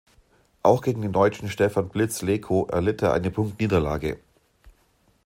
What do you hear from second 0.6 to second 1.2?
Auch gegen den